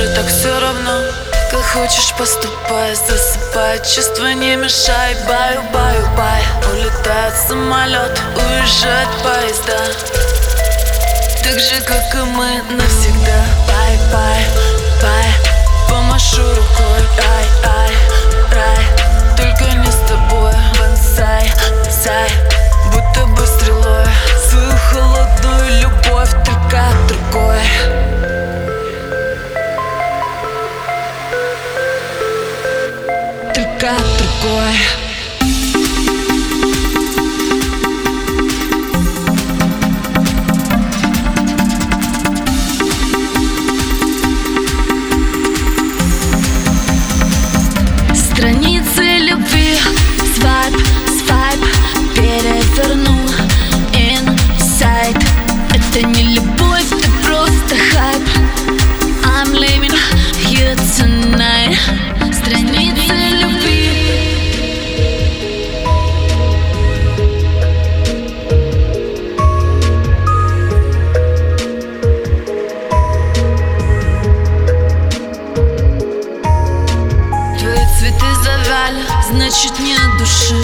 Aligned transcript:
уже 0.00 0.14
так 0.14 0.26
все 0.26 0.58
равно. 0.60 1.02
Как 1.50 1.60
хочешь 1.60 2.14
поступай, 2.16 2.94
засыпай. 2.94 3.78
Чувства 3.78 4.32
не 4.32 4.56
мешай, 4.56 5.14
баю, 5.28 5.60
баю, 5.72 6.06
бай. 6.16 6.42
Улетает 6.72 7.34
самолет, 7.48 8.20
уезжает 8.36 9.08
поезда. 9.22 9.78
Так 11.42 11.58
же, 11.58 11.80
как 11.82 12.14
и 12.14 12.18
мы 12.18 12.62
навсегда. 12.70 13.44
Bye, 13.68 13.98
bye, 14.12 14.44
bye 15.02 15.29
Только 33.80 33.96
другой 34.18 34.74
Страницы 48.14 49.02
любви 49.20 49.78
Свайп, 50.34 50.76
свайп 51.24 51.60
Переверну 52.14 53.16
Инсайд 53.94 55.16
Это 55.72 56.06
не 56.06 56.34
любовь, 56.34 56.84
это 56.92 57.08
просто 57.24 57.76
хайп. 57.94 58.22
I'm 59.24 59.54
living 59.54 59.96
here 60.44 60.76
tonight. 60.98 61.78
Страницы 62.32 62.89
значит 79.30 79.78
не 79.78 79.94
от 79.94 80.18
души. 80.18 80.56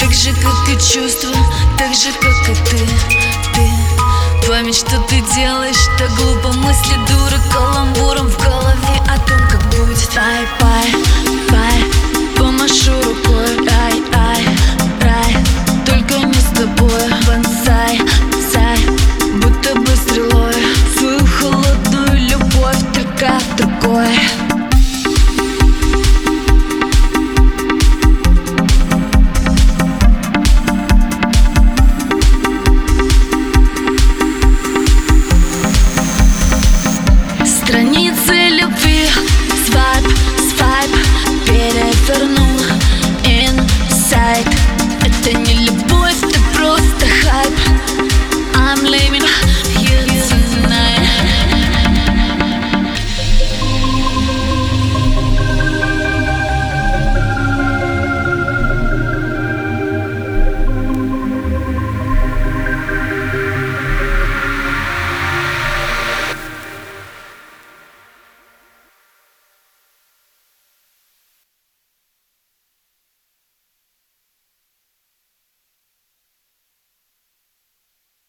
Так 0.00 0.12
же, 0.12 0.32
как 0.34 0.68
и 0.68 0.74
чувства, 0.74 1.34
так 1.78 1.94
же, 1.94 2.12
как 2.20 2.48
и 2.48 2.54
ты, 2.54 2.88
ты 3.54 4.46
Память, 4.48 4.76
что 4.76 4.98
ты 5.08 5.20
делаешь, 5.34 5.88
так 5.98 6.10
глупо 6.16 6.52
мысли 6.58 6.94